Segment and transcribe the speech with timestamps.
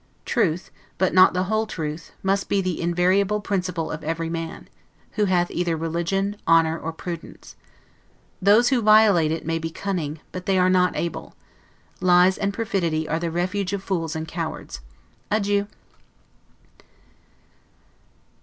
[0.25, 4.67] Truth, but not the whole truth, must be the invariable principle of every man,
[5.11, 7.55] who hath either religion, honor, or prudence.
[8.41, 11.35] Those who violate it may be cunning, but they are not able.
[11.99, 14.81] Lies and perfidy are the refuge of fools and cowards.
[15.29, 15.67] Adieu!